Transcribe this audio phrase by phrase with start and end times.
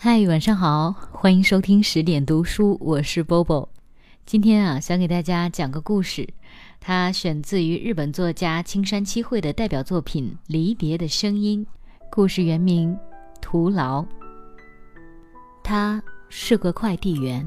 [0.00, 3.66] 嗨，晚上好，欢迎收听十点读书，我是 Bobo。
[4.24, 6.28] 今天啊，想给大家讲个故事，
[6.78, 11.66] 它选自于日本作家青山七惠的代表作品《离别的声音》。
[12.12, 12.94] 故事原名
[13.40, 14.02] 《徒劳》。
[15.64, 17.44] 他是个快递员，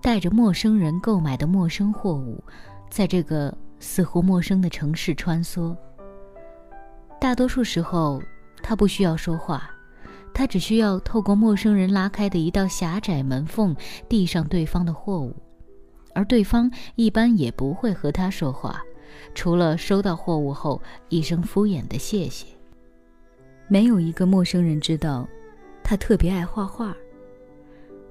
[0.00, 2.42] 带着陌生人购买的陌生货物，
[2.88, 5.76] 在这个似乎陌生的城市穿梭。
[7.20, 8.22] 大多数时候，
[8.62, 9.70] 他不需要说话。
[10.34, 13.74] 他只需要透过陌生人拉开的一道狭窄门缝
[14.08, 15.34] 递上对方的货物，
[16.14, 18.82] 而对方一般也不会和他说话，
[19.34, 22.46] 除了收到货物后一声敷衍的谢谢。
[23.68, 25.26] 没有一个陌生人知道，
[25.82, 26.94] 他特别爱画画。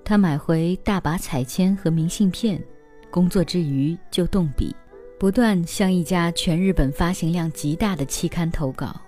[0.04, 2.62] 他买回大把彩铅和明信片，
[3.10, 4.76] 工作之余就动笔，
[5.20, 9.00] 不断向一家全日本发行量极大的期刊投稿。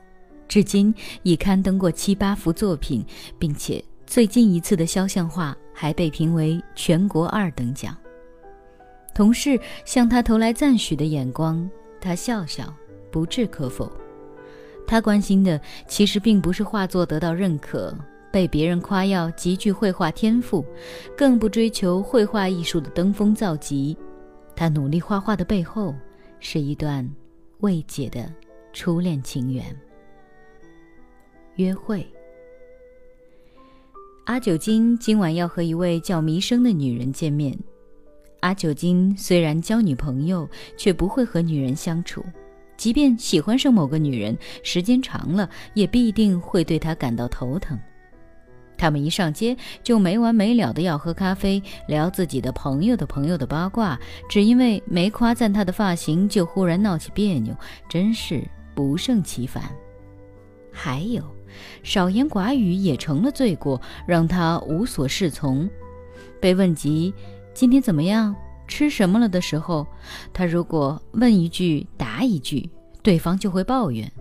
[0.48, 0.94] 至今
[1.24, 3.05] 已刊登过七八幅作品，
[3.38, 7.96] 并且最近一次的肖像画还被评为全国二等奖。
[9.13, 12.74] 同事向他投来赞许的眼光，他笑笑，
[13.12, 13.91] 不置可否。
[14.86, 17.93] 他关心的其实并不是画作得到认可，
[18.32, 20.66] 被别人夸耀极具绘画天赋，
[21.18, 23.98] 更不追求绘画艺术的登峰造极。
[24.55, 25.93] 他努力画画的背后，
[26.40, 27.08] 是一段
[27.60, 28.32] 未解的
[28.71, 29.76] 初恋情缘。
[31.58, 32.05] 约会。
[34.26, 37.58] 阿九金今晚要和一位叫弥生的女人见面。
[38.41, 42.24] 阿九金虽然交女朋友，却不会和女人相处。
[42.77, 47.77] 即便喜欢上某个女人，时间长了也必定会对她感到头疼。
[48.77, 53.99] 他们一上街就没完没了的要喝咖啡，聊自己的朋友的朋友的八卦，
[54.30, 57.55] 只因为没夸赞她的发型就忽然闹起别扭，
[57.90, 59.64] 真是不胜其烦。
[60.71, 61.37] 还有。
[61.84, 65.69] 少言寡语也成了罪过，让他无所适从。
[66.40, 67.14] 被问及
[67.53, 68.36] 今天怎么样、
[68.68, 69.86] 吃什么了的时候，
[70.34, 72.70] 他如果问一句答一句，
[73.02, 74.12] 对方就会抱怨：“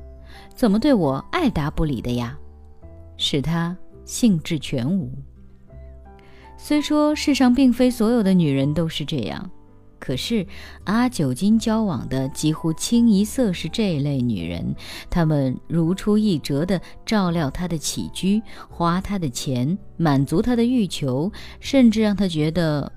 [0.55, 2.39] 怎么对我爱答不理的呀？”
[3.19, 5.11] 使他兴致全无。
[6.57, 9.51] 虽说世上并非所有的女人都是这样。
[10.07, 10.47] 可是，
[10.85, 14.73] 阿九金交往的几乎清一色是这类女人，
[15.11, 18.41] 她们如出一辙地照料他的起居，
[18.71, 22.93] 花他的钱，满足他的欲求，甚至让他觉得，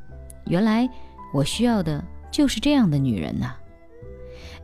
[0.45, 0.87] 原来
[1.33, 3.55] 我需要的就是这样的女人呐。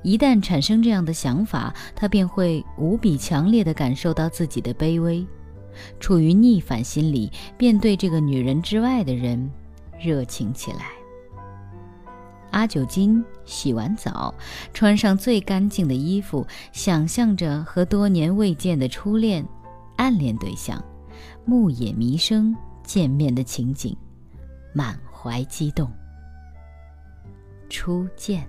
[0.03, 5.25] 一旦产生这样的想法，他便会无比强烈地感受到自己的卑微，
[5.99, 9.49] 处于逆反心理，便对这个女人之外的人
[9.99, 10.91] 热情起来。
[12.55, 14.33] 阿九金洗完澡，
[14.73, 19.45] 穿上最干净的衣服，想象着和多年未见的初恋、
[19.97, 20.81] 暗恋对象
[21.43, 23.93] 牧野弥生见面的情景，
[24.73, 25.91] 满怀激动。
[27.69, 28.47] 初见，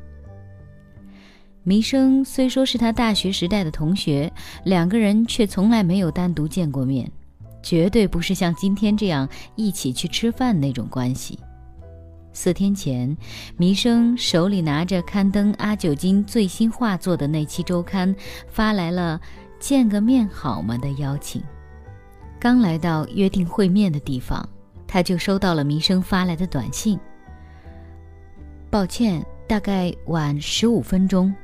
[1.64, 7.10] 弥生虽说是他大学时代的同学，两个人却从来没有单独见过面，
[7.60, 11.36] 绝对不是像今天这样一起去吃饭那种关系。
[12.36, 13.16] 四天前，
[13.56, 18.14] 弥生手里拿着刊登阿九金最新画作的那期周刊，
[18.46, 19.18] 发来了
[19.58, 21.42] “见个面好吗”的邀请。
[22.38, 24.46] 刚来到约定会面的地方，
[24.86, 27.00] 他就收到了弥生发来的短信
[28.68, 31.34] ：“抱歉，大概晚十五分钟。”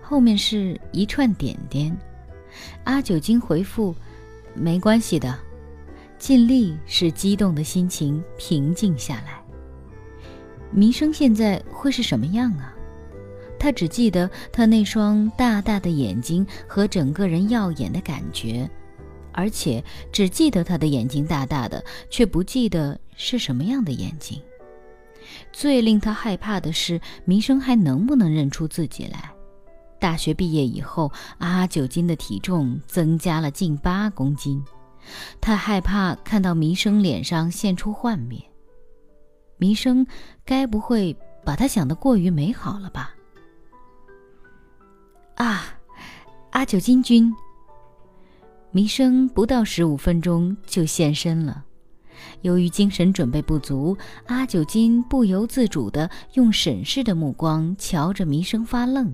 [0.00, 1.94] 后面是一串点点。
[2.84, 3.92] 阿九金回复
[4.54, 5.36] ：“没关系的。”
[6.16, 9.43] 尽力使激动的心情平静下来。
[10.74, 12.74] 弥生现在会是什么样啊？
[13.58, 18.68] 他只记得他那双大大的眼睛和整个人耀眼的感觉，
[19.32, 24.42] 而且只记得他的眼睛大大的，却不记得是什么样的眼睛。
[25.52, 29.30] 最令他害怕的是，弥生还能不能认出自己来？
[30.00, 34.62] 大学毕业以后，阿九金的体重增加了近八公斤，
[35.40, 38.38] 他害怕看到弥生脸上现出幻灭。
[39.64, 40.06] 弥生
[40.44, 43.14] 该不会把他想得过于美好了吧？
[45.36, 45.64] 啊，
[46.50, 47.34] 阿九金君。
[48.72, 51.64] 弥生不到十五分钟就现身了。
[52.42, 53.96] 由于精神准备不足，
[54.26, 59.10] 阿九金不由自主地用审视的目光瞧着弥生发愣。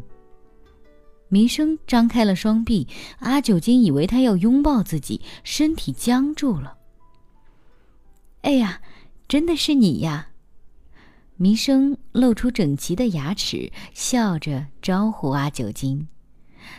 [1.29, 2.88] 弥生张开了双臂，
[3.20, 6.76] 阿九金以为他要拥抱自己，身体僵住了。
[8.43, 8.81] 哎呀，
[9.29, 10.26] 真的是你呀！
[11.43, 16.07] 弥生露出整齐的牙齿，笑着招呼阿九金。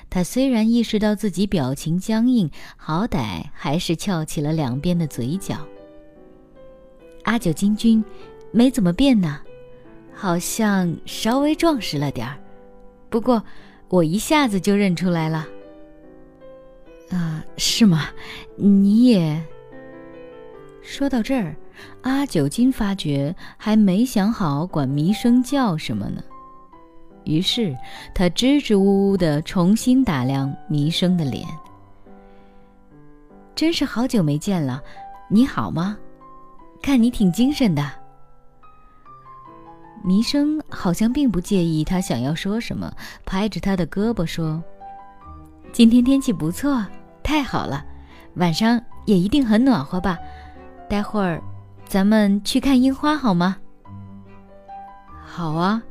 [0.08, 2.48] 他虽然意识到自己表情僵硬，
[2.78, 5.66] 好歹还是翘起了两边的嘴角。
[7.24, 8.06] 阿九金君，
[8.52, 9.42] 没怎么变呢，
[10.14, 12.38] 好像稍微壮实了点儿，
[13.10, 13.44] 不过
[13.90, 15.48] 我一下子就认出来了。
[17.10, 18.10] 啊，是吗？
[18.56, 19.44] 你也……
[20.84, 21.56] 说到这儿，
[22.02, 26.22] 阿九金发觉还没想好管弥生叫什么呢。
[27.24, 27.76] 于是
[28.16, 31.48] 他支支吾吾地重新打量弥生的脸。
[33.54, 34.82] 真是好久没见了，
[35.30, 35.98] 你好吗？
[36.82, 37.92] 看你挺精神的。
[40.04, 42.92] 弥生好像并不介意他想要说什么，
[43.24, 44.64] 拍着他的胳膊说
[45.72, 46.84] ：“今天天气不错，
[47.22, 47.86] 太好了，
[48.38, 50.18] 晚上也一定很暖和吧？
[50.90, 51.40] 待会儿
[51.92, 53.58] 咱们去看樱花好吗
[55.28, 55.84] ？”“好啊。”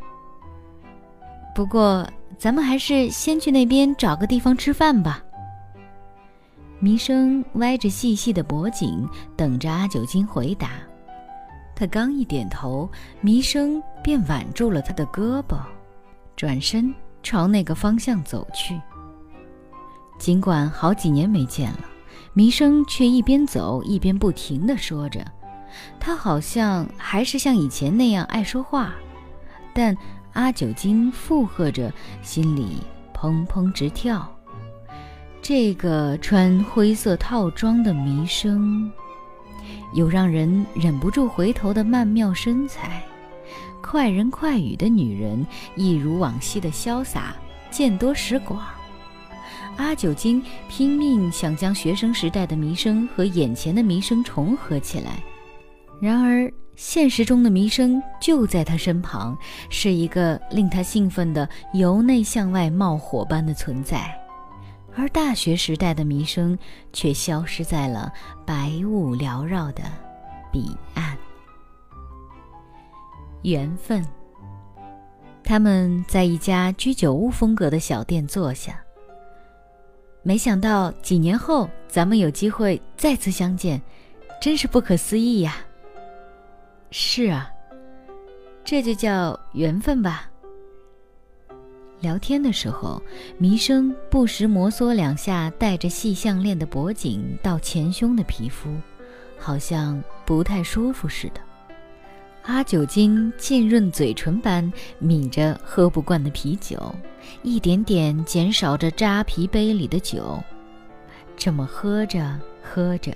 [1.55, 2.08] 不过，
[2.38, 5.23] 咱们还是先去那边找个地方吃饭吧。
[6.79, 9.06] 弥生歪着细细的脖颈，
[9.37, 10.70] 等着阿九金回答。
[11.76, 15.58] 他刚一点头，弥生便挽住了他的胳膊，
[16.35, 18.81] 转身朝那个方向走去。
[20.19, 21.85] 尽管好几年没见了，
[22.32, 25.23] 弥生却一边走一边不停地说着。
[25.99, 28.95] 他好像还是像以前那样爱说话，
[29.75, 29.97] 但……
[30.35, 32.77] 阿九金附和着，心里
[33.13, 34.33] 砰砰直跳。
[35.43, 38.89] 这个穿灰色套装的弥生，
[39.93, 43.03] 有让人忍不住回头的曼妙身材，
[43.83, 45.45] 快人快语的女人，
[45.75, 47.35] 一如往昔的潇洒，
[47.69, 48.63] 见多识广。
[49.79, 55.21] 阿九金拼命想将学生时代的弥生和眼前的弥生重合起来，
[56.00, 56.52] 然而。
[56.76, 59.37] 现实中的弥生就在他身旁，
[59.69, 64.19] 是一个令他兴奋的由内向外冒火般的存在，
[64.97, 66.58] 而大学时代的弥生
[66.91, 68.11] 却消失在了
[68.47, 69.82] 白雾缭绕的
[70.50, 71.14] 彼岸。
[73.43, 74.02] 缘分。
[75.44, 78.81] 他们在一家居酒屋风格的小店坐下。
[80.23, 83.79] 没想到几年后咱们有机会再次相见，
[84.41, 85.56] 真是不可思议呀！
[86.93, 87.49] 是啊，
[88.65, 90.29] 这就叫缘分吧。
[92.01, 93.01] 聊天的时候，
[93.39, 98.69] 弥生不时摩挲两下戴着细项链的脖颈到前胸的皮肤，
[99.39, 101.41] 好像不太舒服似的。
[102.43, 106.93] 阿九金浸润嘴唇般抿着喝不惯的啤酒，
[107.43, 110.43] 一点点减少着扎啤杯里的酒，
[111.37, 112.37] 这么喝着。
[112.71, 113.13] 喝着，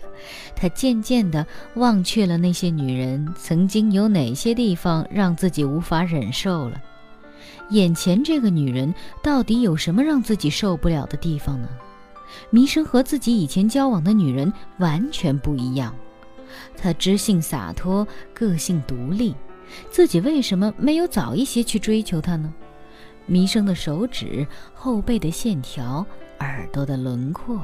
[0.56, 6.82] 他渐渐地忘却了那些女人曾经有哪些地方让自己无法忍受了。
[7.70, 8.92] 眼前这个女人
[9.22, 11.68] 到底有什么让自己受不了的地方呢？
[12.50, 15.94] 弥生和自己以前交往的女人完全不一样。
[16.76, 19.34] 她知性洒脱，个性独立，
[19.88, 22.52] 自己为什么没有早一些去追求她呢？
[23.26, 26.04] 弥生的手指、后背的线条、
[26.40, 27.60] 耳朵的轮廓。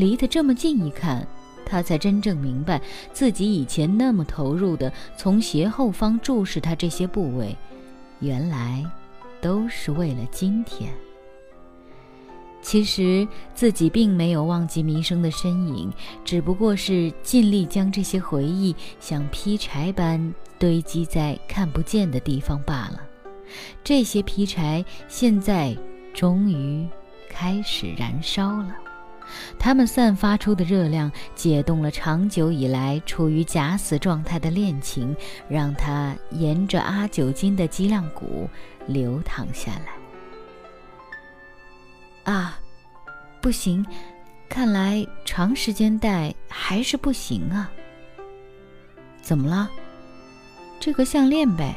[0.00, 1.24] 离得这么近一看，
[1.66, 2.80] 他才真正明白
[3.12, 7.54] 自己以前那么投入的从斜后方注视他这些部位，
[8.20, 8.84] 原来
[9.42, 10.90] 都是为了今天。
[12.62, 15.90] 其实自己并没有忘记弥生的身影，
[16.24, 23.00] 只不过是尽力将这些回忆像劈柴般堆积在看不见的地方罢了。
[23.82, 25.76] 这些劈柴现在
[26.12, 26.86] 终于
[27.30, 28.74] 开始燃烧了。
[29.58, 35.14] 它们散发出的热量解冻了长久以来处于假死状态的恋情，
[35.48, 38.48] 让它沿着阿九金的脊梁骨
[38.86, 39.72] 流淌下
[42.24, 42.32] 来。
[42.32, 42.58] 啊，
[43.40, 43.84] 不行，
[44.48, 47.70] 看来长时间戴还是不行啊。
[49.22, 49.70] 怎么了？
[50.78, 51.74] 这个项链呗，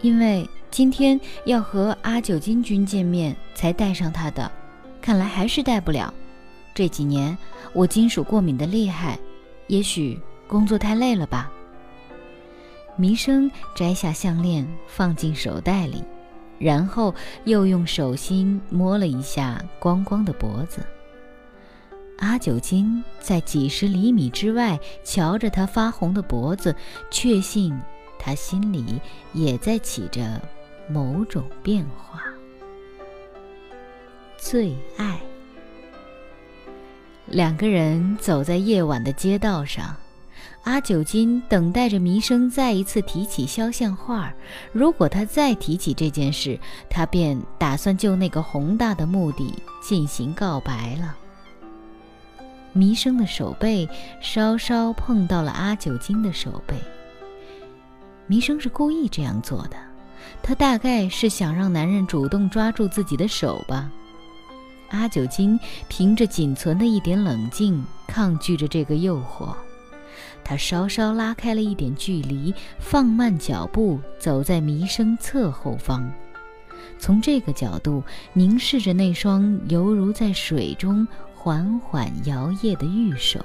[0.00, 4.50] 因为今天要和阿九金君见面才戴上它的，
[5.00, 6.12] 看来还是戴不了。
[6.78, 7.36] 这几年
[7.72, 9.18] 我金属过敏的厉害，
[9.66, 10.16] 也许
[10.46, 11.50] 工作太累了吧。
[12.94, 16.04] 弥生摘下项链放进手袋里，
[16.56, 17.12] 然后
[17.46, 20.80] 又用手心摸了一下光光的脖子。
[22.18, 26.72] 阿九金在几十厘米之外瞧着他发红的脖子，
[27.10, 27.76] 确信
[28.20, 29.00] 他心里
[29.32, 30.40] 也在起着
[30.88, 32.22] 某种变化。
[34.36, 35.18] 最爱。
[37.30, 39.94] 两个人走在夜晚的街道上，
[40.62, 44.32] 阿九金等待着弥生再一次提起肖像画。
[44.72, 46.58] 如果他再提起这件事，
[46.88, 51.14] 他便打算就那个宏大的目的进行告白了。
[52.72, 53.88] 弥生的手背
[54.22, 56.76] 稍稍碰到了阿九金的手背。
[58.26, 59.76] 弥生是故意这样做的，
[60.42, 63.90] 他大概是想让男人主动抓住自己的手吧。
[64.90, 69.54] 阿九金凭着仅存的一点冷静，抗拒着这个诱惑。
[70.42, 76.10] 他稍稍拉开了一点距离，放慢脚步，走在弥生侧后方，
[76.98, 78.02] 从这个角度
[78.32, 83.44] 凝视着那双犹如在水中缓缓摇曳的玉手。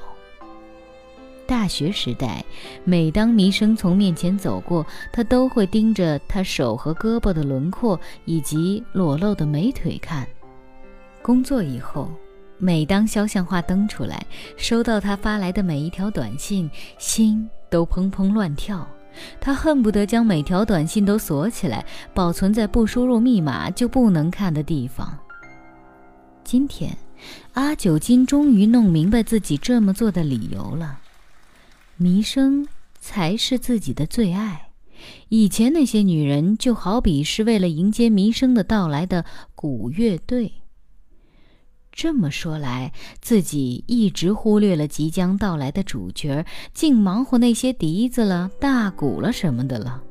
[1.46, 2.44] 大学时代，
[2.86, 10.26] 每当弥生从面前走过，他都会盯着他手和胳膊的轮廓以及裸露的美腿看。
[11.24, 12.12] 工作以后。
[12.60, 14.26] 每当肖像画登出来，
[14.56, 18.88] 收到他发来的每一条短信，心都砰砰乱跳。
[19.42, 25.18] 他恨不得将每条短信都锁起来，保存在不输入密码就不能看的地方。
[26.46, 26.96] 今天，
[27.54, 31.00] 阿九金终于弄明白自己这么做的理由了。
[31.98, 32.66] 弥生
[32.98, 34.70] 才是自己的最爱。
[35.28, 40.54] 以前那些女人就好比是为了迎接弥生的到来的鼓乐队。
[41.96, 50.02] 这么说来，自己一直忽略了即将到来的主角，竟忙活那些笛子了、大鼓了什么的了。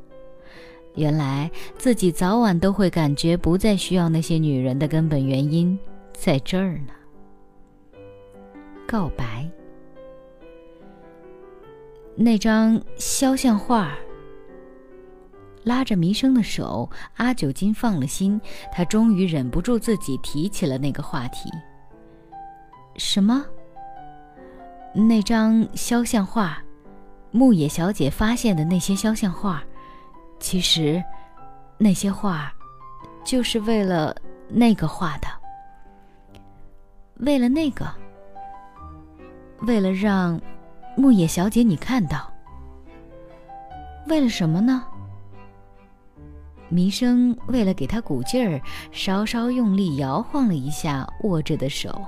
[0.94, 5.76] 原来自己早晚都会感觉不再需要那些女人的根本原因，
[6.12, 6.92] 在这儿呢。
[8.86, 9.50] 告白，
[12.14, 13.92] 那张肖像画。
[15.64, 18.40] 拉着弥生的手，阿九金放了心，
[18.72, 21.48] 他终于忍不住自己提起了那个话题。
[22.96, 23.44] 什么？
[24.94, 26.62] 那张肖像画，
[27.30, 29.62] 牧野小姐发现的那些肖像画，
[30.38, 31.02] 其实，
[31.78, 32.52] 那些画，
[33.24, 34.14] 就是为了
[34.48, 35.28] 那个画的。
[37.20, 37.86] 为了那个，
[39.60, 40.40] 为了让
[40.96, 42.30] 牧野小姐你看到。
[44.08, 44.84] 为了什么呢？
[46.68, 52.04] 弥生为了给他鼓劲儿，稍稍用力摇晃了一下握着的手。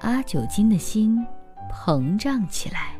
[0.00, 1.24] 阿九金的心
[1.72, 2.96] 膨胀起来。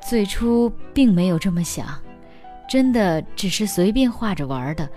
[0.00, 1.86] 最初并没有这么想，
[2.68, 4.88] 真的只是随便画着玩的。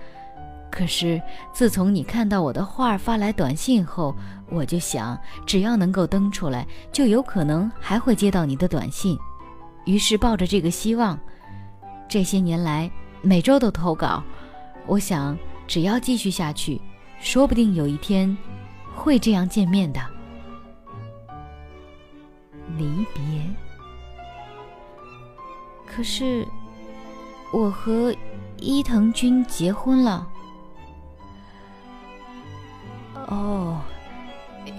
[0.68, 1.22] 可是
[1.54, 4.14] 自从你看到我的画发来短信后，
[4.50, 9.16] 我就想，只要能够登出来，就有可能还会接到你的短信。
[9.86, 11.18] 于是抱着这个希望，
[12.08, 12.90] 这些年来
[13.22, 14.22] 每周都投稿。
[14.86, 16.80] 我想，只要继续下去，
[17.20, 18.36] 说不定有一天。
[18.96, 20.00] 会这样见面的。
[22.76, 23.22] 离别。
[25.86, 26.46] 可是，
[27.52, 28.12] 我和
[28.58, 30.28] 伊藤君结婚了。
[33.28, 33.80] 哦，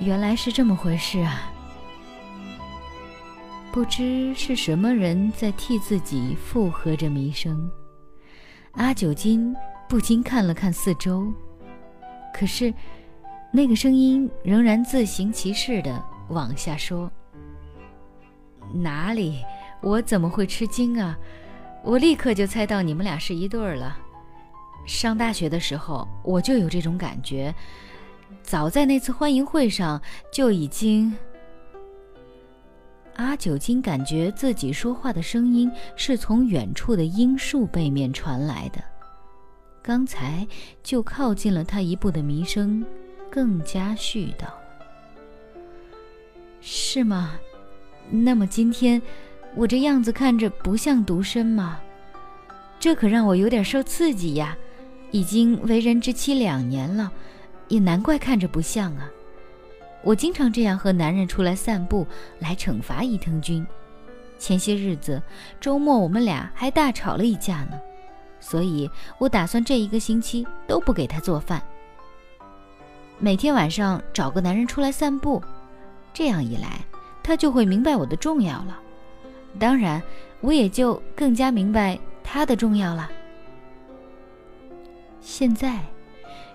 [0.02, 1.50] 原来是这么回事啊！
[3.72, 7.70] 不知是什么人在替自己附和着弥生。
[8.74, 9.56] 阿九金
[9.88, 11.32] 不禁看了看四周，
[12.34, 12.74] 可是。
[13.52, 17.12] 那个声音仍然自行其事的往下说
[18.74, 19.44] ：“哪里？
[19.82, 21.18] 我怎么会吃惊啊？
[21.84, 23.98] 我立刻就猜到你们俩是一对儿了。
[24.86, 27.54] 上大学的时候我就有这种感觉，
[28.44, 30.02] 早在那次欢迎会上
[30.32, 31.16] 就已经……”
[33.16, 38.84] 阿九金感觉自己说话的声音是从远处的樱树背面传来的，
[39.82, 40.46] 刚才
[40.84, 42.86] 就靠近了他一步的弥生。
[43.32, 44.62] 更加絮叨了，
[46.62, 47.40] 是吗？
[48.10, 49.02] 那么今天
[49.56, 51.80] 我这样子看着不像独身吗？
[52.80, 54.58] 这可让我有点受刺激呀！
[55.12, 57.12] 已经为人之妻两年了，
[57.70, 59.10] 也难怪看着不像啊。
[60.04, 62.06] 我经常这样和男人出来散步，
[62.40, 63.66] 来惩罚伊藤君。
[64.38, 65.22] 前些日子
[65.60, 67.80] 周末我们俩还大吵了一架呢，
[68.40, 71.62] 所以我打算这一个星期都不给他做饭。
[73.20, 75.42] 每天晚上找个男人出来散步，
[76.14, 76.80] 这样一来，
[77.24, 78.80] 他就会明白我的重要了。
[79.60, 80.02] 当然，
[80.40, 83.10] 我也就更加明白他的重要了。
[85.20, 85.84] 现在，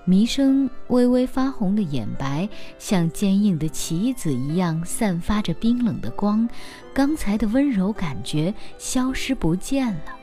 [0.04, 6.48] 弥生微微发红的眼白像坚硬的棋子一样散发着冰冷的光，
[6.94, 10.16] 刚才的温柔感觉消失不见了。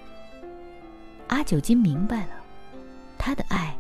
[1.28, 2.32] 阿九金明白了，
[3.18, 3.79] 他的爱。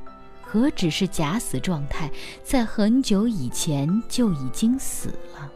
[0.51, 2.09] 何止是假死状态，
[2.43, 5.51] 在很久以前就已经死了。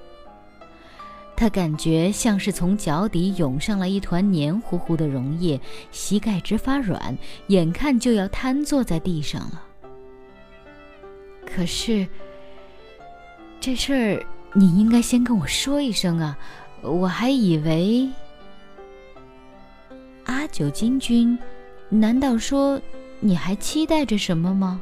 [1.35, 5.59] 他感觉像是从脚底涌上了一团黏糊糊的溶液，
[5.91, 9.63] 膝盖直发软，眼看就要瘫坐在地上了。
[11.43, 12.07] 可是，
[13.59, 14.23] 这事儿
[14.53, 16.37] 你应该先跟我说一声啊！
[16.83, 18.07] 我还以为
[20.25, 21.35] 阿九金君，
[21.89, 22.79] 难道说
[23.25, 24.81] 你还期待着什么吗？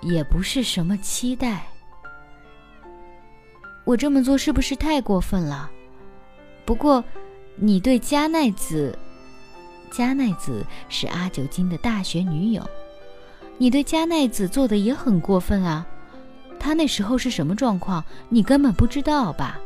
[0.00, 1.66] 也不是什么期待。
[3.82, 5.68] 我这么做是不是太过分了？
[6.64, 7.02] 不过，
[7.56, 8.96] 你对加奈子，
[9.90, 12.64] 加奈子是阿久金的大学女友。
[13.58, 15.84] 你对加奈子做的也很过分啊！
[16.60, 19.58] 她那时候是什么状况，你根本不知道吧？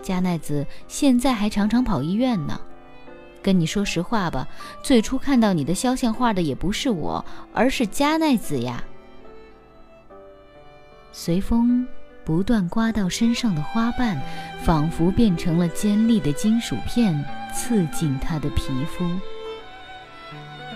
[0.00, 2.60] 加奈子现在还常常跑医院呢。
[3.42, 4.46] 跟你说实话吧，
[4.82, 8.82] 最初看到你的肖像画的也不是我，而是加奈子呀。
[11.10, 11.86] 随风
[12.24, 14.20] 不断刮到身上的花瓣，
[14.62, 17.22] 仿佛变成了尖利的金属片，
[17.52, 19.04] 刺进他的皮肤。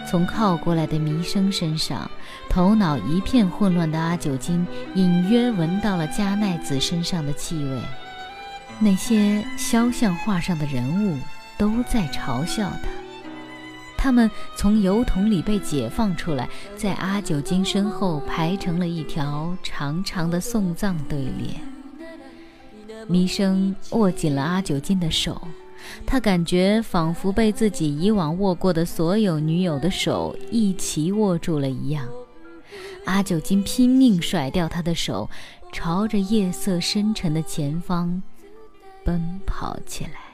[0.08, 2.08] 从靠过来的弥生身上，
[2.48, 7.80] 头脑一片混乱的阿九金隐约闻到了加奈子身上的气味。
[8.78, 11.18] 那些肖像画上的人物
[11.58, 12.88] 都在嘲笑他。
[13.96, 21.60] 他们从油桶里被解放出来，在阿九金身后排成了一条长长的送葬队列。
[23.08, 25.40] 弥生握紧了阿九金的手。
[26.04, 32.04] 他感觉仿佛被自己以往握过的所有女友的手一齐握住了一样。
[33.04, 35.30] 阿九金拼命甩掉他的手，
[35.72, 38.20] 朝着夜色深沉的前方
[39.04, 40.25] 奔跑起来。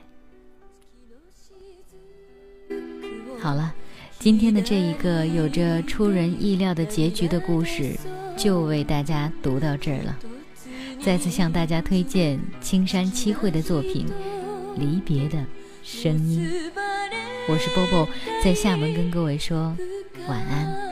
[3.42, 3.74] 好了，
[4.20, 7.98] 今天的这一个有着出人意料的结局的故事，
[8.36, 10.16] 就为大家读到这儿了。
[11.04, 14.06] 再次向大家推荐青山七惠的作品。
[14.76, 15.44] 离别的
[15.82, 16.48] 声音，
[17.48, 18.08] 我是波波，
[18.44, 19.76] 在厦门跟各位说
[20.28, 20.91] 晚安。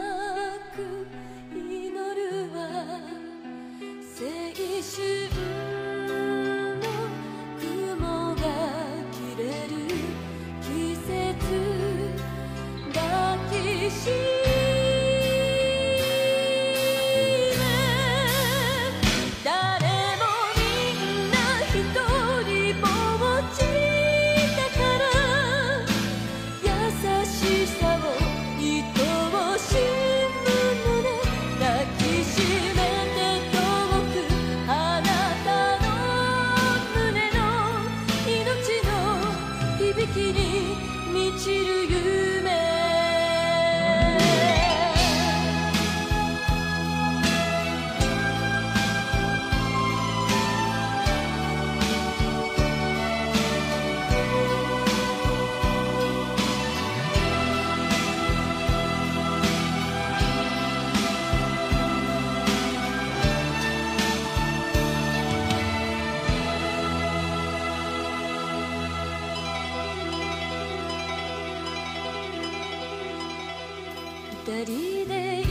[74.52, 75.44] 二人でい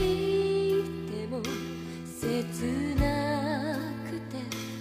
[1.08, 1.40] ても
[2.04, 4.36] 切なくて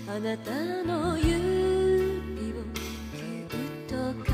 [0.10, 0.52] あなた
[0.84, 2.60] の指を
[3.16, 4.28] ぎゅっと噛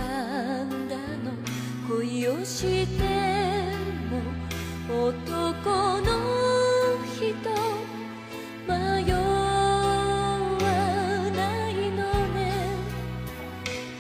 [0.64, 1.38] んだの
[1.88, 3.06] 恋をして
[4.10, 5.22] も男
[6.02, 6.04] の
[7.14, 7.22] 人
[8.68, 8.74] 迷
[9.14, 9.22] わ
[11.30, 12.02] ないの
[12.34, 12.42] ね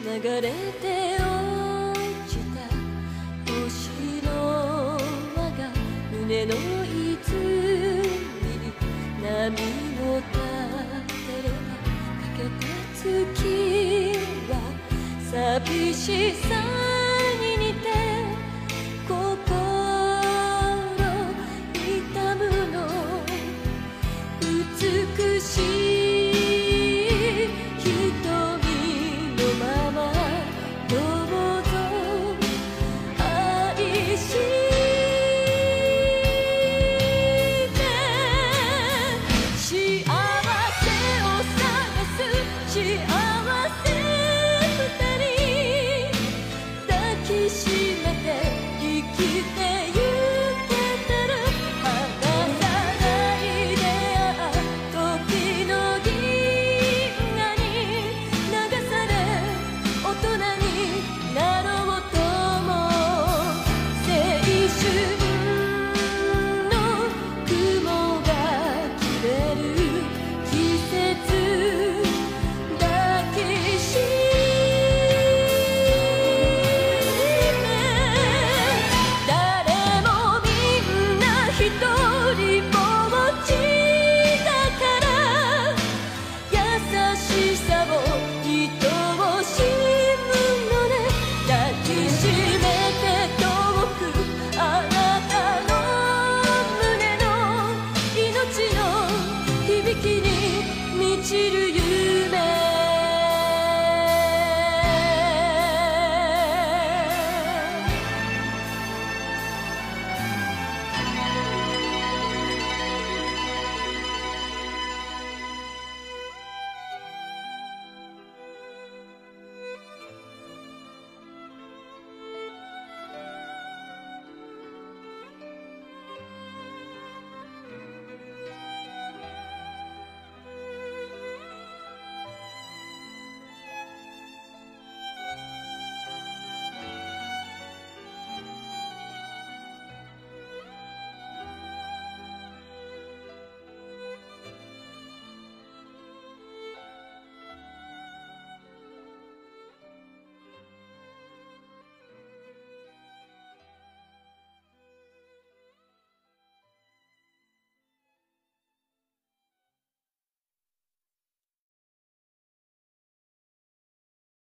[0.03, 0.49] 流れ
[6.27, 7.21] ての泉
[9.21, 9.49] 波
[10.01, 11.77] を立てれば
[12.19, 14.17] かけた月
[14.49, 14.53] は
[15.31, 16.64] 寂しさ。